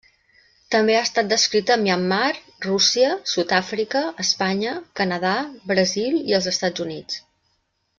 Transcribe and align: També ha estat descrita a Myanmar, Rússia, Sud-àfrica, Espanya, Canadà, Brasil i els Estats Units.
També 0.75 0.93
ha 0.99 1.03
estat 1.07 1.29
descrita 1.33 1.75
a 1.75 1.81
Myanmar, 1.81 2.31
Rússia, 2.67 3.13
Sud-àfrica, 3.35 4.03
Espanya, 4.27 4.75
Canadà, 5.03 5.37
Brasil 5.75 6.21
i 6.33 6.39
els 6.41 6.53
Estats 6.57 6.91
Units. 6.91 7.25